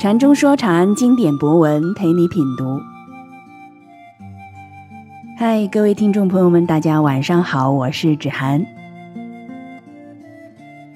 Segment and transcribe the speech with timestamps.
[0.00, 2.80] 禅中说禅，经典博文陪你品读。
[5.38, 8.64] 嗨，各位听众朋友们，大家晚上好，我是芷涵。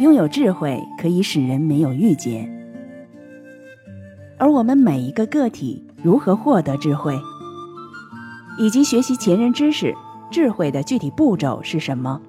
[0.00, 2.48] 拥有智慧可以使人没有郁结，
[4.36, 7.16] 而我们每一个个体如何获得智慧，
[8.58, 9.94] 以及学习前人知识、
[10.30, 12.20] 智慧的具体步骤是什么？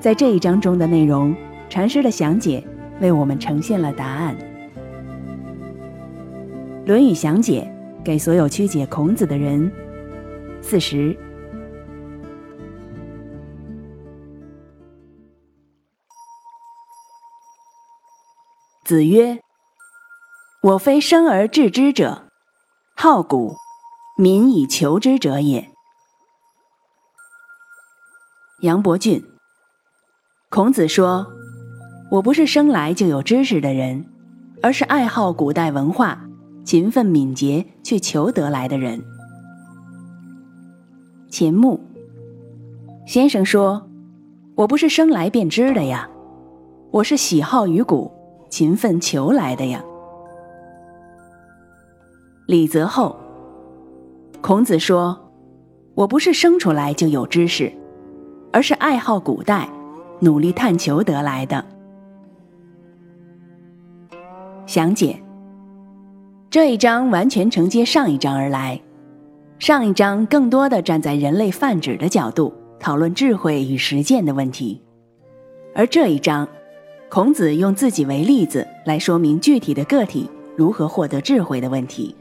[0.00, 1.34] 在这一章中的内容，
[1.68, 2.66] 禅师的详解。
[3.00, 4.36] 为我们呈现了答案，
[6.86, 7.68] 《论语详解》
[8.04, 9.72] 给所有曲解孔子的人。
[10.60, 11.18] 四十，
[18.84, 19.40] 子曰
[20.62, 22.28] ：“我非生而知之者，
[22.94, 23.56] 好古，
[24.16, 25.68] 民以求之者也。”
[28.60, 29.22] 杨伯峻，
[30.50, 31.26] 孔子说。
[32.10, 34.04] 我不是生来就有知识的人，
[34.62, 36.28] 而是爱好古代文化、
[36.62, 39.02] 勤奋敏捷去求得来的人。
[41.30, 41.80] 钱穆
[43.06, 43.88] 先生说
[44.54, 46.06] ：“我不是生来便知的呀，
[46.90, 48.12] 我是喜好于古、
[48.50, 49.82] 勤奋求来的呀。”
[52.46, 53.16] 李泽厚
[54.42, 55.18] 孔子说
[55.96, 57.72] ：“我不是生出来就有知识，
[58.52, 59.68] 而是爱好古代、
[60.20, 61.64] 努力探求得来的。”
[64.66, 65.18] 详解
[66.48, 68.80] 这一章完全承接上一章而来，
[69.58, 74.80] 上一章更多的站在人类泛指的角度讨论智慧与实践的问题，
[75.74, 76.46] 而这一章，
[77.08, 82.14] 孔子用自己为例子来说明具体的个体如何获得智慧的问题。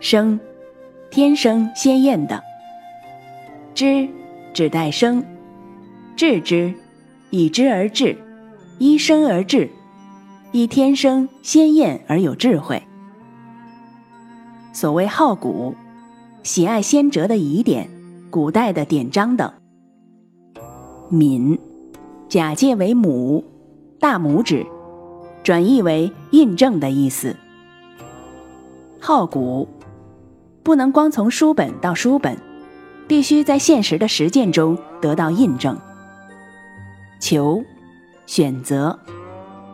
[0.00, 0.40] 生，
[1.10, 2.40] 天生鲜艳的；
[3.74, 4.08] 知，
[4.52, 5.22] 指代生；
[6.16, 6.74] 治之，
[7.30, 8.16] 以知而治，
[8.78, 9.70] 依生而治。
[10.52, 12.82] 亦天生鲜艳而有智慧。
[14.72, 15.76] 所谓好古，
[16.42, 17.88] 喜爱先哲的遗典、
[18.30, 19.52] 古代的典章等。
[21.08, 21.56] 敏，
[22.28, 23.44] 假借为拇，
[24.00, 24.66] 大拇指，
[25.44, 27.36] 转译为印证的意思。
[28.98, 29.68] 好古，
[30.64, 32.36] 不能光从书本到书本，
[33.10, 35.76] 必须在现实的实践中得到印证。
[37.18, 37.64] 求，
[38.24, 38.96] 选择。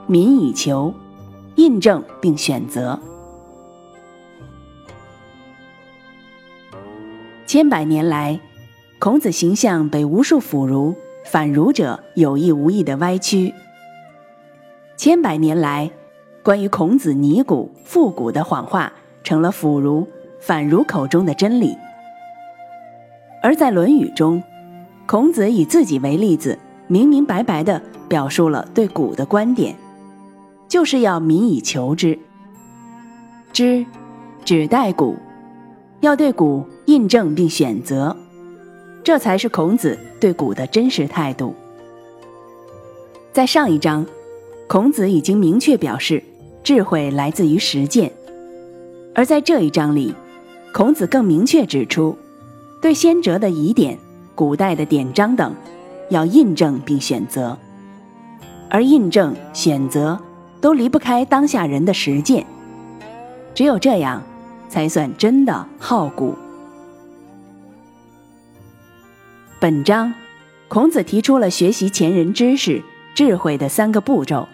[0.06, 0.94] 民以求，
[1.56, 2.98] 印证并选择。
[7.46, 8.40] 千百年来，
[8.98, 10.94] 孔子形象被无数腐儒、
[11.26, 13.52] 反儒者有意无意的歪曲。
[14.96, 15.90] 千百年来，
[16.42, 18.90] 关于孔子拟古复古的谎话，
[19.22, 20.08] 成了腐儒、
[20.40, 21.76] 反儒口中的真理。
[23.46, 24.42] 而在《论语》中，
[25.06, 26.58] 孔子以自己为例子，
[26.88, 29.72] 明明白白的表述了对古的观点。
[30.66, 32.18] 就是要民以求之，
[33.52, 33.86] 知，
[34.44, 35.14] 指代古，
[36.00, 38.16] 要对古印证并选择，
[39.04, 41.54] 这才是孔子对古的真实态度。
[43.32, 44.04] 在上一章，
[44.66, 46.20] 孔子已经明确表示，
[46.64, 48.10] 智慧来自于实践；
[49.14, 50.12] 而在这一章里，
[50.72, 52.18] 孔子更明确指出，
[52.80, 53.98] 对先哲的疑点、
[54.34, 55.54] 古代的典章等，
[56.10, 57.58] 要印证并选择，
[58.70, 60.20] 而印证、选择。
[60.58, 62.44] 都离不开当下人的实践，
[63.54, 64.22] 只有这样，
[64.68, 66.34] 才算真的好古。
[69.60, 70.12] 本章，
[70.66, 72.82] 孔子提出了学习前人知识、
[73.14, 74.48] 智慧的三个步骤：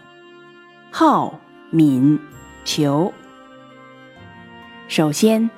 [0.91, 1.39] 好、
[1.71, 2.19] 敏、
[2.65, 3.11] 求。
[4.89, 5.49] 首先，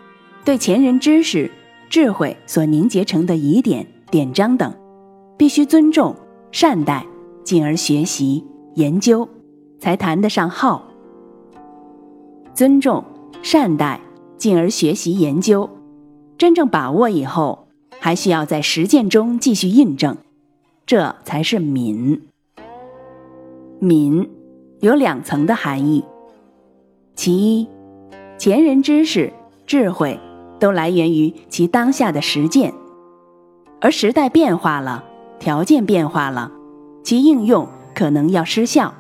[0.45, 1.51] 对前人知识、
[1.95, 4.75] 智慧所凝结成的疑点、典章等，
[5.39, 6.13] 必须尊重、
[6.51, 7.07] 善待，
[7.45, 8.45] 进而学习
[8.75, 9.29] 研究。
[9.79, 10.89] 才谈得上好，
[12.53, 13.05] 尊重、
[13.43, 14.01] 善待，
[14.37, 15.71] 进而学习研究，
[16.37, 17.69] 真正把握以后，
[18.01, 20.17] 还需要在实践中继续印证，
[20.85, 22.21] 这才是敏。
[23.79, 24.29] 敏
[24.81, 26.03] 有两层的含义，
[27.15, 27.69] 其一，
[28.37, 29.33] 前人知识、
[29.65, 30.19] 智慧
[30.65, 32.73] 都来源于其当下的实践，
[33.83, 35.05] 而时代变化了，
[35.39, 36.51] 条件变化了，
[37.03, 38.95] 其应用可能要失效。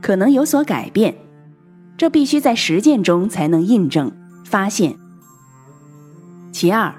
[0.00, 1.14] 可能有所改变，
[1.98, 4.10] 这必须在实践中才能印证
[4.46, 4.96] 发现。
[6.50, 6.94] 其二，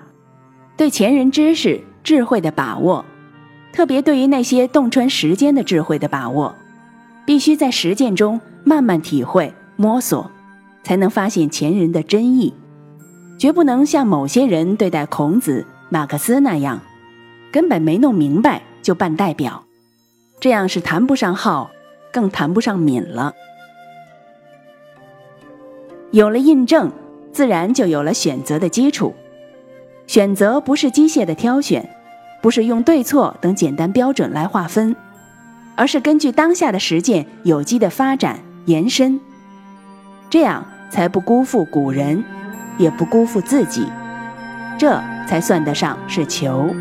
[0.78, 3.04] 对前人知识智慧的把握，
[3.74, 6.54] 特别对于那些洞穿时间的智慧的把握，
[7.26, 10.30] 必须在实践中慢慢体会摸索，
[10.84, 12.54] 才能发现前人的真意。
[13.38, 16.80] 绝不能像某些人对待孔子、马克思那样，
[17.52, 19.64] 根本没弄明白就办代表，
[20.40, 21.72] 这样是谈不上好，
[22.12, 23.34] 更谈不上敏了。
[26.12, 26.92] 有了印证，
[27.32, 29.14] 自然就有了选择的基础。
[30.06, 31.90] 选择不是机械的挑选，
[32.42, 34.96] 不是用对错等简单标准来划分，
[35.76, 39.20] 而是根据当下的实践有机的发展延伸，
[40.30, 42.24] 这样才不辜负古人，
[42.78, 43.88] 也不辜负自己，
[44.78, 46.74] 这才算得上是求。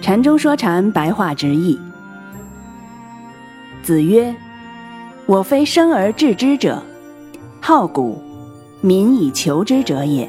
[0.00, 1.78] 禅中说禅，白话直译。
[3.82, 4.34] 子曰
[5.26, 6.82] ：“我非生而知之者，
[7.60, 8.20] 好古，
[8.80, 10.28] 民以求之者也。”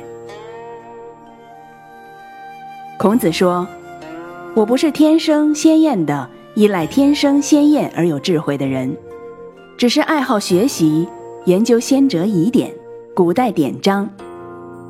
[2.98, 3.68] 孔子说
[4.56, 8.96] ：“我不是天生鲜艳的，依赖天生鲜艳而有智慧的人，
[9.78, 11.08] 只是爱好学习、
[11.46, 12.74] 研究先哲疑典、
[13.14, 14.10] 古代典章，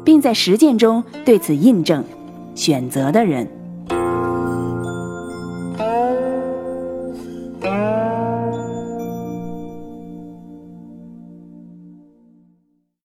[0.03, 2.03] 并在实践中对此印证、
[2.55, 3.47] 选择的人。”